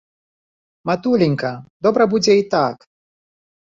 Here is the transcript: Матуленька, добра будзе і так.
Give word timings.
Матуленька, 0.89 1.53
добра 1.89 2.03
будзе 2.15 2.33
і 2.43 2.47
так. 2.55 2.77